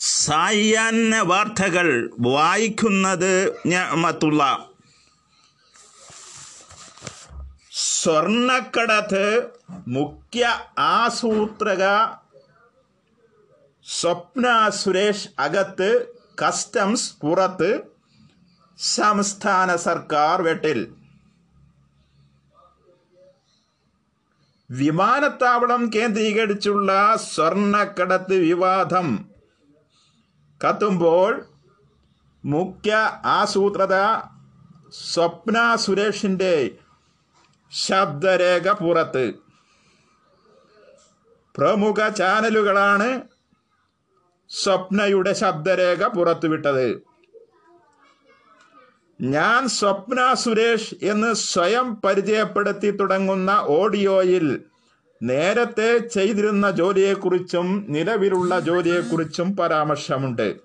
സായാഹ്ന 0.00 1.20
വാർത്തകൾ 1.20 2.10
വായിക്കുന്നത് 2.20 3.60
ഞാമത്തുള്ള. 3.66 4.68
സ്വർണക്കടത്ത് 7.72 9.48
മുഖ്യ 9.88 10.60
ആസൂത്രക 10.78 11.84
സ്വപ്ന 13.84 14.68
സുരേഷ് 14.68 15.28
അകത്ത് 15.38 16.06
കസ്റ്റംസ് 16.42 17.14
പുറത്ത് 17.20 17.80
സംസ്ഥാന 18.78 19.76
സർക്കാർ 19.76 20.42
വെട്ടിൽ. 20.42 20.97
വിമാനത്താവളം 24.70 25.90
കേന്ദ്രീകരിച്ചുള്ള 25.94 27.16
സ്വർണക്കടത്ത് 27.16 28.34
വിവാദം. 28.34 29.30
കത്തുമ്പോൾ 30.60 31.46
മുഖ്യ 32.44 32.94
ആസൂത്രത 33.24 33.94
സ്വപ്ന 34.92 35.76
സുരേഷിന്റെ 35.76 36.70
ശബ്ദരേഖ 37.70 38.68
പുറത്ത്. 38.68 39.34
പ്രമുഖ 41.56 42.08
ചാനലുകളാണ് 42.08 43.22
സ്വപ്നയുടെ 44.48 45.32
ശബ്ദരേഖ 45.32 46.06
പുറത്തുവിട്ടത്. 46.06 47.17
ഞാൻ 49.20 49.68
സ്വപ്ന 49.68 50.34
സുരേഷ് 50.34 50.94
എന്ന് 51.02 51.34
സ്വയം 51.34 51.94
പരിചയപ്പെടുത്തി 51.94 52.90
തുടങ്ങുന്ന 52.90 53.50
ഓഡിയോയിൽ 53.62 54.60
നേരത്തെ 55.22 55.98
ചെയ്തിരുന്ന 55.98 56.70
ജോലിയെക്കുറിച്ചും 56.70 57.86
നിലവിലുള്ള 57.88 58.60
ജോലിയെക്കുറിച്ചും 58.60 59.56
പരാമർശമുണ്ട്. 59.56 60.56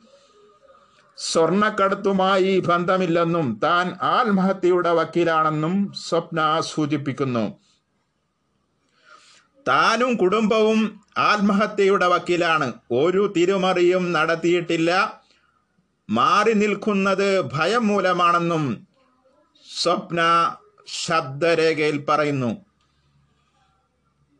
സ്വർണക്കടത്തുമായി 1.17 2.59
ബന്ധമില്ലെന്നും 2.59 3.59
താൻ 3.63 3.97
ആത്മഹത്യയുടെ 4.01 4.91
വക്കീലാണെന്നും 4.91 5.93
സ്വപ്ന 5.93 6.61
സൂചിപ്പിക്കുന്നു. 6.61 7.53
താനും 9.67 10.15
കുടുംബവും 10.15 11.01
ആത്മഹത്യയുടെ 11.17 12.07
വക്കീലാണ്. 12.07 12.73
ഒരു 12.91 13.33
തിരുമറിയും 13.37 14.11
നടത്തിയിട്ടില്ല. 14.11 15.22
മാറി 16.09 16.53
നിൽക്കുന്നത് 16.53 17.41
ഭയം 17.41 17.87
മൂലമാണെന്നും 17.87 18.87
സ്വപ്ന 19.75 20.19
ശബ്ദരേഖയിൽ 20.87 22.05
പറയുന്നു. 22.05 22.65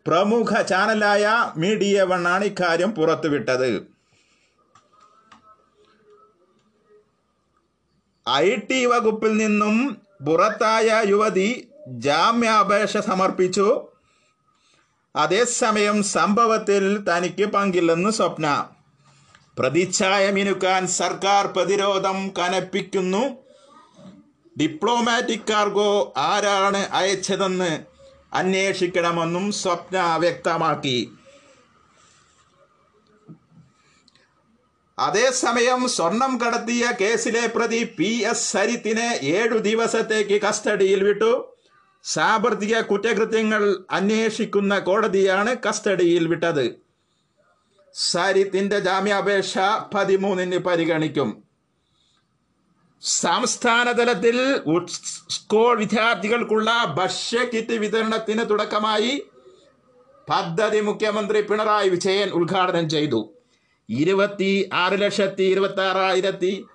പ്രമുഖ 0.07 0.61
ചാനലായ 0.61 1.53
മീഡിയ 1.57 2.01
വണ്ണാണ് 2.01 2.43
ഇക്കാര്യം 2.43 2.91
പുറത്തുവിട്ടത്. 2.91 3.87
ഐ 8.29 8.55
ടി 8.55 8.85
വകുപ്പിൽ 8.85 9.37
നിന്നും 9.37 10.01
പുറത്തായ 10.27 11.03
യുവതി 11.05 11.69
ജാമ്യാപേക്ഷ 11.87 12.97
സമർപ്പിച്ചു. 12.97 13.87
അതേസമയം 15.15 16.03
സംഭവത്തിൽ 16.03 17.03
തനിക്ക് 17.09 17.45
പങ്കില്ലെന്ന് 17.45 18.09
സ്വപ്ന. 18.09 18.69
പ്രതിച്ഛായ 19.59 20.31
മിനുക്കാൻ 20.31 20.87
സർക്കാർ 20.87 21.47
പ്രതിരോധം 21.47 22.33
കനപ്പിക്കുന്നു. 22.39 23.43
ഡിപ്ലോമാറ്റിക് 24.59 25.47
കാർഗോ 25.49 26.13
ആരാണ് 26.17 26.77
അയച്ചതെന്ന് 26.77 27.79
അന്വേഷിക്കണമെന്നും 28.33 29.51
സ്വപ്ന 29.51 30.15
വ്യക്തമാക്കി. 30.15 31.11
അതേസമയം 34.99 35.87
സ്വർണം 35.87 36.37
കടത്തിയ 36.37 36.87
കേസിലെ 37.01 37.47
പ്രതി 37.47 37.83
പി 37.83 38.05
എസ് 38.05 38.51
സരിത്തിനെ 38.51 39.19
ഏഴു 39.23 39.57
ദിവസത്തേക്ക് 39.57 40.41
കസ്റ്റഡിയിൽ 40.41 41.03
വിട്ടു. 41.03 41.55
സാമ്പത്തിക 42.03 42.79
കുറ്റകൃത്യങ്ങൾ 42.81 43.85
അന്വേഷിക്കുന്ന 43.91 44.79
കോടതിയാണ് 44.79 45.55
കസ്റ്റഡിയിൽ 45.69 46.27
വിട്ടത്. 46.27 46.82
സരിത്തിന്റെ 47.93 48.79
ജാമ്യാപേക്ഷ 48.79 49.53
പതിമൂന്നിന് 49.93 50.57
പരിഗണിക്കും. 50.57 51.43
സംസ്ഥാന 53.01 53.91
തലത്തിൽ 53.91 54.37
സ്കൂൾ 55.29 55.77
വിദ്യാർത്ഥികൾക്കുള്ള 55.77 56.95
ഭക്ഷ്യ 56.97 57.39
കിറ്റ് 57.53 57.73
വിതരണത്തിന് 57.73 58.49
തുടക്കമായി 58.49 59.23
പദ്ധതി 60.29 60.79
മുഖ്യമന്ത്രി 60.79 61.41
പിണറായി 61.41 61.89
വിജയൻ 61.89 62.29
ഉദ്ഘാടനം 62.29 62.89
ചെയ്തു. 62.89 63.33
ഇരുപത്തി 63.89 64.69
ആറ് 64.73 65.01
ലക്ഷത്തി 65.01 65.43
ഇരുപത്തി 65.43 65.81
ആറായിരത്തി 65.81 66.65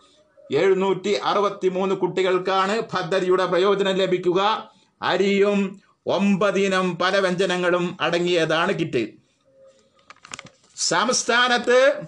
എഴുന്നൂറ്റി 0.52 1.12
അറുപത്തി 1.12 1.68
മൂന്ന് 1.68 1.94
കുട്ടികൾക്കാണ് 1.94 2.80
പദ്ധതിയുടെ 2.80 3.46
പ്രയോജനം 3.46 3.96
ലഭിക്കുക. 3.96 4.70
അരിയും 5.02 5.80
ഒമ്പതിനം 6.06 6.98
പല 6.98 7.18
വ്യഞ്ജനങ്ങളും 7.18 7.96
അടങ്ങിയതാണ് 8.00 8.78
കിറ്റ്. 8.78 9.17
സംസ്ഥാനത്ത് 10.78 12.00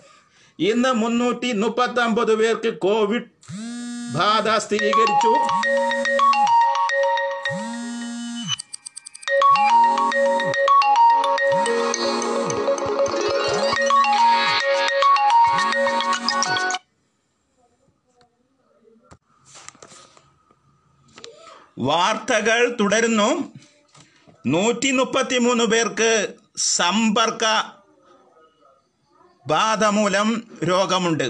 ഇന്ന് 0.59 0.93
മുന്നൂറ്റി 0.93 1.53
മുപ്പത്തി 1.53 2.01
ഒമ്പത് 2.01 2.35
പേർക്ക് 2.35 2.79
കോവിഡ് 2.79 3.31
ബാധ 4.15 4.59
സ്ഥിരീകരിച്ചു. 4.59 5.33
വാർത്തകൾ 21.79 22.77
തുടരുന്നു. 22.81 23.53
നൂറ്റി 24.47 24.91
മുപ്പത്തി 24.91 25.39
മൂന്ന് 25.39 25.65
പേർക്ക് 25.65 26.35
സമ്പർക്ക 26.57 27.45
ബാധ 29.51 29.85
മൂലം 29.97 30.29
രോഗമുണ്ട്. 30.71 31.29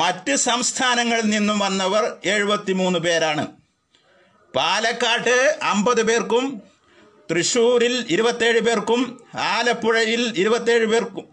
മറ്റ് 0.00 0.34
സംസ്ഥാനങ്ങളിൽ 0.48 1.26
നിന്നും 1.34 1.58
വന്നവർ 1.64 2.04
എഴുപത്തിമൂന്ന് 2.34 2.98
പേരാണ്. 3.06 3.44
പാലക്കാട്ട് 4.54 5.36
അമ്പത് 5.72 6.02
പേർക്കും 6.08 6.44
തൃശ്ശൂരിൽ 7.30 7.94
ഇരുപത്തേഴ് 8.14 8.60
പേർക്കും 8.66 9.00
ആലപ്പുഴയിൽ 9.52 10.22
ഇരുപത്തേഴ് 10.42 10.86
പേർക്കും 10.92 11.26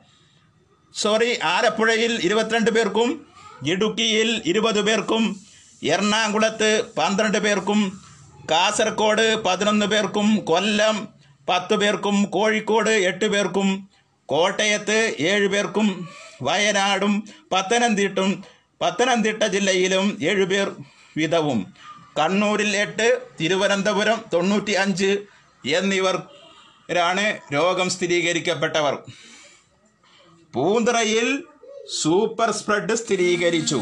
സോറി 0.95 1.31
ആലപ്പുഴയിൽ 1.53 2.13
ഇരുപത്തിരണ്ട് 2.27 2.71
പേർക്കും 2.77 3.09
ഇടുക്കിയിൽ 3.73 4.29
ഇരുപത് 4.51 4.81
പേർക്കും 4.87 5.23
എറണാകുളത്ത് 5.93 6.69
പന്ത്രണ്ട് 6.97 7.39
പേർക്കും 7.45 7.79
കാസർഗോഡ് 8.51 9.25
പതിനൊന്ന് 9.45 9.87
പേർക്കും 9.93 10.27
കൊല്ലം 10.51 10.95
പത്ത് 11.49 11.75
പേർക്കും 11.81 12.17
കോഴിക്കോട് 12.35 12.93
എട്ട് 13.09 13.27
പേർക്കും 13.33 13.69
കോട്ടയത്ത് 14.29 14.97
ഏഴ് 15.31 15.47
പേർക്കും 15.53 15.87
വയനാടും 16.47 17.13
പത്തനംതിട്ടും 17.53 18.31
പത്തനംതിട്ട 18.81 19.43
ജില്ലയിലും 19.55 20.05
ഏഴ് 20.31 20.45
പേർ 20.51 20.67
വീതവും 21.19 21.59
കണ്ണൂരിൽ 22.19 22.71
എട്ട് 22.83 23.07
തിരുവനന്തപുരം 23.39 24.19
തൊണ്ണൂറ്റി 24.33 24.73
അഞ്ച് 24.83 25.11
എന്നിവരാണ് 25.77 27.25
രോഗം 27.55 27.87
സ്ഥിരീകരിക്കപ്പെട്ടവർ. 27.95 28.95
പൂന്തറയിൽ 30.53 31.27
സൂപ്പർ 32.01 32.51
സ്പ്രെഡ് 32.59 32.95
സ്ഥിരീകരിച്ചു. 33.01 33.79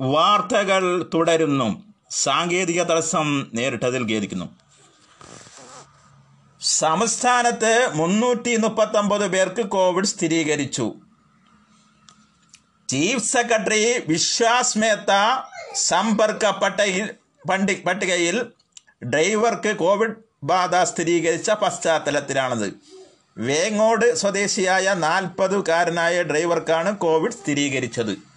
വാർത്തകൾ 0.00 1.10
തുടരുന്നു. 1.14 1.82
സാങ്കേതിക 2.10 2.82
തടസ്സം 2.82 3.50
നേരിട്ടതിൽ 3.54 4.12
ഖേദിക്കുന്നു. 4.12 4.58
സംസ്ഥാനത്ത് 6.60 7.90
മുന്നൂറ്റി 7.94 8.56
മുപ്പത്തൊമ്പത് 8.56 9.32
പേർക്ക് 9.32 9.66
കോവിഡ് 9.66 10.04
സ്ഥിരീകരിച്ചു. 10.04 10.94
ചീഫ് 12.88 13.24
സെക്രട്ടറി 13.24 14.02
വിശ്വാസ് 14.08 14.78
മേത്ത 14.78 15.42
സമ്പർക്ക 15.74 16.50
പട്ടികയിൽ 16.50 17.10
പണ്ടി 17.50 17.82
പട്ടികയിൽ 17.86 18.42
ഡ്രൈവർക്ക് 19.04 19.76
കോവിഡ് 19.76 20.16
ബാധ 20.42 20.76
സ്ഥിരീകരിച്ച 20.76 21.50
പശ്ചാത്തലത്തിലാണത്. 21.50 22.74
വേങ്ങോട് 23.38 24.14
സ്വദേശിയായ 24.14 24.94
നാൽപ്പതുകാരനായ 24.94 26.22
ഡ്രൈവർക്കാണ് 26.22 26.98
കോവിഡ് 26.98 27.32
സ്ഥിരീകരിച്ചത്. 27.32 28.29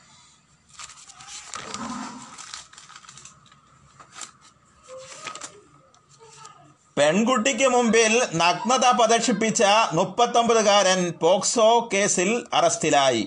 പെൺകുട്ടിക്ക് 6.98 7.68
മുമ്പിൽ 7.68 8.14
നഗ്നത 8.34 8.86
പ്രദർശിപ്പിച്ച 8.98 9.64
മുപ്പത്തൊമ്പതുകാരൻ 9.94 11.00
പോക്സോ 11.22 11.90
കേസിൽ 11.94 12.30
അറസ്റ്റിലായി. 12.54 13.24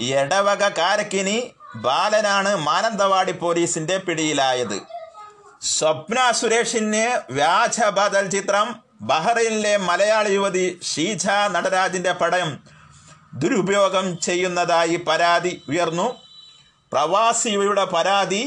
എടവക 0.00 0.62
കാരക്കിനി 0.68 1.38
ബാലനാണ് 1.76 2.56
മാനന്തവാടി 2.56 3.32
പോലീസിന്റെ 3.32 3.96
പിടിയിലായത്. 3.98 4.78
സ്വപ്ന 5.62 6.18
സുരേഷിന് 6.32 7.06
വ്യാജ 7.30 7.80
ബദൽ 7.80 8.28
ചിത്രം 8.28 8.68
ബഹ്റൈനിലെ 9.02 9.76
മലയാളി 9.76 10.32
യുവതി 10.34 10.80
ഷീജ 10.92 11.26
നടരാജിന്റെ 11.54 12.12
പടം 12.12 12.48
ദുരുപയോഗം 13.34 14.06
ചെയ്യുന്നതായി 14.20 14.96
പരാതി 14.96 15.62
ഉയർന്നു. 15.68 16.08
പ്രവാസിയുടെ 16.92 17.84
പരാതി 17.84 18.42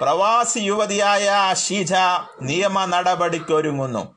പ്രവാസി 0.00 0.58
യുവതിയായ 0.58 1.54
ഷീജ 1.54 1.92
നിയമ 2.42 2.84
നടപടിക്കൊരുങ്ങുന്നു. 2.84 4.14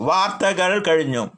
വാർത്തകൾ 0.00 0.82
കഴിഞ്ഞു. 0.82 1.30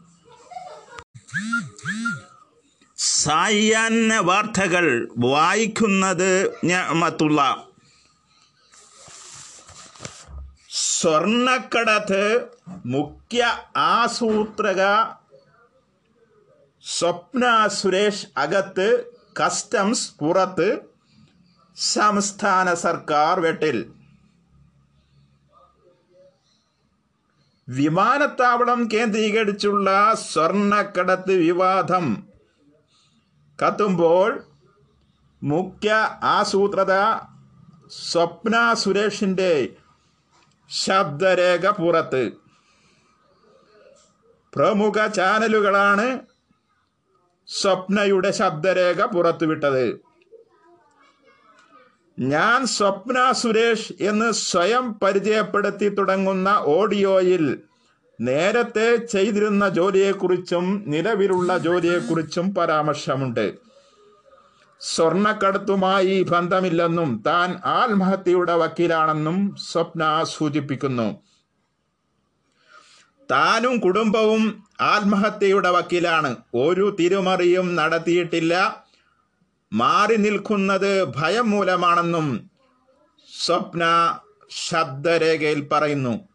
സായാഹ്ന 2.99 4.19
വാർത്തകൾ 4.19 5.09
വായിക്കുന്നത് 5.19 6.57
ഞാമത്തുള്ള. 6.65 7.69
സ്വർണക്കടത്ത് 10.71 12.47
മുഖ്യ 12.87 13.59
ആസൂത്രക 13.77 15.05
സ്വപ്ന 16.85 17.69
സുരേഷ് 17.69 18.27
അകത്ത് 18.37 19.05
കസ്റ്റംസ് 19.45 20.13
പുറത്ത് 20.21 20.98
സംസ്ഥാന 21.79 22.75
സർക്കാർ 22.75 23.41
വെട്ടിൽ 23.41 23.93
വിമാനത്താവളം 27.69 28.89
കേന്ദ്രീകരിച്ചുള്ള 28.93 30.15
സ്വർണക്കടത്ത് 30.15 31.33
വിവാദം. 31.33 32.27
കത്തുമ്പോൾ 33.59 34.45
മുഖ്യ 35.43 35.93
ആസൂത്രത 36.23 36.95
സ്വപ്ന 37.91 38.75
സുരേഷിന്റെ 38.75 39.77
ശബ്ദരേഖ 40.69 41.67
പുറത്ത്. 41.67 42.33
പ്രമുഖ 44.55 45.07
ചാനലുകളാണ് 45.07 46.21
സ്വപ്നയുടെ 47.49 48.31
ശബ്ദരേഖ 48.31 49.03
പുറത്തുവിട്ടത്. 49.05 50.08
ഞാൻ 52.19 52.67
സ്വപ്ന 52.67 53.33
സുരേഷ് 53.33 53.93
എന്ന് 54.01 54.33
സ്വയം 54.33 54.93
പരിചയപ്പെടുത്തി 54.93 55.89
തുടങ്ങുന്ന 55.89 56.49
ഓഡിയോയിൽ 56.49 57.59
നേരത്തെ 58.21 58.97
ചെയ്തിരുന്ന 58.97 59.69
ജോലിയെക്കുറിച്ചും 59.69 60.85
നിലവിലുള്ള 60.87 61.59
ജോലിയെക്കുറിച്ചും 61.59 62.55
പരാമർശമുണ്ട്. 62.55 63.55
സ്വർണക്കടത്തുമായി 64.81 66.23
ബന്ധമില്ലെന്നും 66.23 67.23
താൻ 67.27 67.61
ആത്മഹത്യയുടെ 67.65 68.55
വക്കീലാണെന്നും 68.55 69.57
സ്വപ്ന 69.57 70.23
സൂചിപ്പിക്കുന്നു. 70.23 71.17
താനും 73.31 73.79
കുടുംബവും 73.79 74.65
ആത്മഹത്യയുടെ 74.81 75.71
വക്കീലാണ്. 75.71 76.37
ഒരു 76.55 76.97
തിരുമറിയും 77.01 77.75
നടത്തിയിട്ടില്ല. 77.75 78.85
മാറി 79.73 80.17
നിൽക്കുന്നത് 80.17 81.05
ഭയം 81.05 81.51
മൂലമാണെന്നും 81.51 82.51
സ്വപ്ന 83.41 83.85
ശബ്ദരേഖയിൽ 84.51 85.69
പറയുന്നു. 85.69 86.29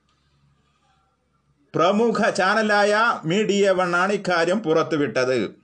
പ്രമുഖ 1.76 2.30
ചാനലായ 2.30 3.22
മീഡിയ 3.26 3.72
വൺ 3.72 3.96
ആണ് 3.96 4.14
ഇക്കാര്യം 4.14 4.60
പുറത്തുവിട്ടത്. 4.60 5.56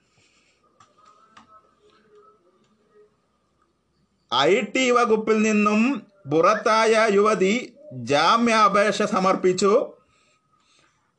ഐ 4.34 4.60
ടി 4.60 4.90
വകുപ്പിൽ 4.90 5.42
നിന്നും 5.42 6.02
പുറത്തായ 6.32 7.08
യുവതി 7.10 7.74
ജാമ്യാപേക്ഷ 7.92 9.02
സമർപ്പിച്ചു. 9.02 9.92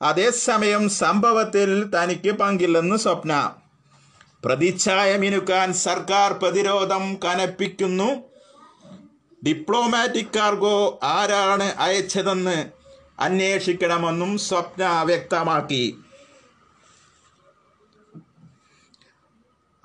അതേസമയം 0.01 0.89
സംഭവത്തിൽ 0.89 1.91
തനിക്ക് 1.95 2.31
പങ്കില്ലെന്ന് 2.31 2.95
സ്വപ്ന. 2.95 3.60
പ്രതിച്ഛായ 4.45 5.17
മിനുക്കാൻ 5.17 5.73
സർക്കാർ 5.73 6.33
പ്രതിരോധം 6.33 7.19
കനപ്പിക്കുന്നു. 7.25 8.31
ഡിപ്ലോമാറ്റിക് 9.45 10.33
കാർഗോ 10.35 10.99
ആരാണ് 11.03 11.63
അയച്ചതെന്ന് 11.63 12.69
അന്വേഷിക്കണമെന്നും 13.19 14.37
സ്വപ്ന 14.37 15.03
വ്യക്തമാക്കി. 15.03 15.97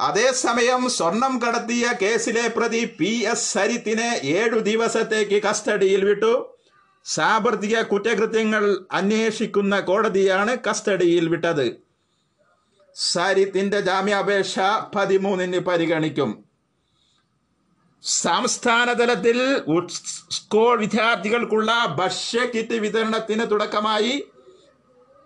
അതേസമയം 0.00 0.88
സ്വർണം 0.88 1.38
കടത്തിയ 1.38 1.88
കേസിലെ 2.02 2.48
പ്രതി 2.48 2.84
പി 2.84 3.06
എസ് 3.06 3.52
സരിത്തിനെ 3.52 4.20
ഏഴു 4.24 4.58
ദിവസത്തേക്ക് 4.58 5.42
കസ്റ്റഡിയിൽ 5.42 6.04
വിട്ടു. 6.04 6.56
സാമ്പത്തിക 7.04 7.82
കുറ്റകൃത്യങ്ങൾ 7.82 8.86
അന്വേഷിക്കുന്ന 8.92 9.80
കോടതിയാണ് 9.80 10.56
കസ്റ്റഡിയിൽ 10.70 11.28
വിട്ടത്. 11.28 11.85
സരിത്തിന്റെ 12.96 13.80
ജാമ്യാപേക്ഷ 13.80 14.54
പതിമൂന്നിന് 14.94 15.58
പരിഗണിക്കും. 15.58 16.30
സംസ്ഥാന 18.02 18.92
തലത്തിൽ 18.92 19.38
സ്കൂൾ 20.36 20.78
വിദ്യാർത്ഥികൾക്കുള്ള 20.78 21.70
ഭക്ഷ്യ 21.98 22.40
കിറ്റ് 22.54 22.74
വിതരണത്തിന് 22.74 23.50
തുടക്കമായി 23.50 24.14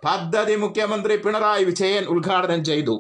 പദ്ധതി 0.05 0.55
മുഖ്യമന്ത്രി 0.55 1.17
പിണറായി 1.17 1.65
വിജയൻ 1.65 2.05
ഉദ്ഘാടനം 2.05 2.65
ചെയ്തു. 2.65 2.97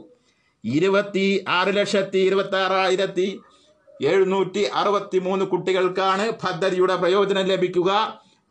ഇരുപത്തി 0.64 1.44
ആറ് 1.49 1.76
ലക്ഷത്തി 1.76 2.19
ഇരുപത്തി 2.19 2.56
ആറായിരത്തി 2.56 3.28
എഴുന്നൂറ്റി 4.00 4.62
അറുപത്തി 4.81 5.19
മൂന്ന് 5.19 5.44
കുട്ടികൾക്കാണ് 5.44 6.26
പദ്ധതിയുടെ 6.44 6.96
പ്രയോജനം 6.96 7.46
ലഭിക്കുക. 7.52 7.90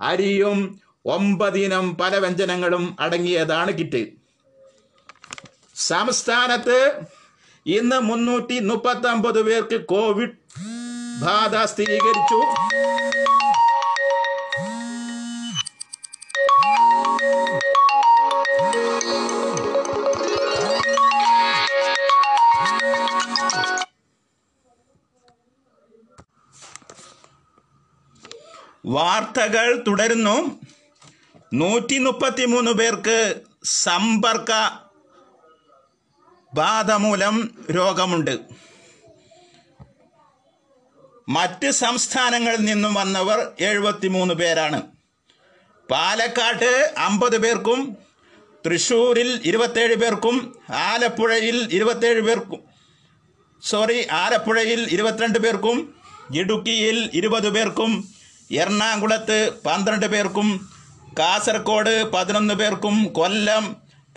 അരിയും 0.02 0.80
ഒമ്പതിനം 1.06 1.98
പലവ്യഞ്ജനങ്ങളും 1.98 2.96
അടങ്ങിയതാണ് 3.00 3.72
കിറ്റ്. 3.78 4.19
സംസ്ഥാനത്ത് 5.80 7.02
ഇന്ന് 7.66 8.00
മുന്നൂറ്റി 8.00 8.60
മുപ്പത്തി 8.60 9.08
ഒമ്പത് 9.08 9.42
പേർക്ക് 9.42 9.86
കോവിഡ് 9.86 10.38
ബാധ 11.22 11.56
സ്ഥിരീകരിച്ചു. 11.66 12.40
വാർത്തകൾ 28.86 29.84
തുടരുന്നു. 29.88 30.60
നൂറ്റി 31.54 31.98
മുപ്പത്തി 31.98 32.46
മൂന്ന് 32.46 32.72
പേർക്ക് 32.72 33.42
സമ്പർക്ക 33.64 34.52
ബാധ 36.60 36.92
മൂലം 37.04 37.36
രോഗമുണ്ട്. 37.78 38.34
മറ്റ് 41.38 41.70
സംസ്ഥാനങ്ങളിൽ 41.84 42.62
നിന്നും 42.70 42.94
വന്നവർ 43.00 43.40
എഴുപത്തിമൂന്ന് 43.70 44.36
പേരാണ്. 44.42 44.80
പാലക്കാട്ട് 45.90 46.72
അമ്പത് 47.08 47.38
പേർക്കും 47.44 47.80
തൃശ്ശൂരിൽ 48.66 49.30
ഇരുപത്തേഴ് 49.50 49.96
പേർക്കും 50.02 50.36
ആലപ്പുഴയിൽ 50.88 51.58
ഇരുപത്തേഴ് 51.78 52.22
പേർക്കും 52.28 52.62
സോറി 53.64 54.00
ആലപ്പുഴയിൽ 54.24 54.82
ഇരുപത്തിരണ്ട് 54.96 55.40
പേർക്കും 55.46 55.78
ഇടുക്കിയിൽ 56.42 56.98
ഇരുപത് 57.20 57.50
പേർക്കും 57.56 57.92
എറണാകുളത്ത് 58.62 59.38
പന്ത്രണ്ട് 59.66 60.08
പേർക്കും 60.14 60.48
കാസർഗോഡ് 61.20 61.96
പതിനൊന്ന് 62.14 62.56
പേർക്കും 62.62 62.96
കൊല്ലം 63.18 63.66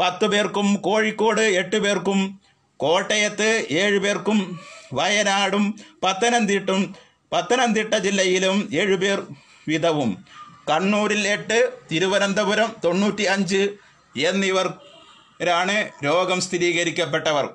പത്ത് 0.00 0.26
പേർക്കും 0.26 0.80
കോഴിക്കോട് 0.82 1.40
എട്ട് 1.40 1.76
പേർക്കും 1.76 2.38
കോട്ടയത്ത് 2.76 3.66
ഏഴ് 3.70 3.98
പേർക്കും 3.98 4.58
വയനാടും 4.94 5.64
പത്തനംതിട്ടും 6.02 6.94
പത്തനംതിട്ട 7.32 7.94
ജില്ലയിലും 7.94 8.68
ഏഴ് 8.72 8.96
പേർ 8.96 9.18
വീതവും 9.68 10.10
കണ്ണൂരിൽ 10.68 11.28
എട്ട് 11.28 11.72
തിരുവനന്തപുരം 11.90 12.74
തൊണ്ണൂറ്റി 12.84 13.22
അഞ്ച് 13.22 13.62
എന്നിവരാണ് 14.14 15.90
രോഗം 16.04 16.40
സ്ഥിരീകരിക്കപ്പെട്ടവർ. 16.40 17.46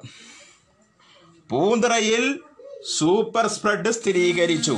പൂന്തറയിൽ 1.52 2.40
സൂപ്പർ 2.98 3.48
സ്പ്രെഡ് 3.48 3.92
സ്ഥിരീകരിച്ചു. 3.92 4.76